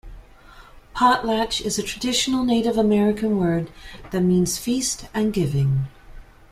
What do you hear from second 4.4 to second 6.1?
"feast" and "giving.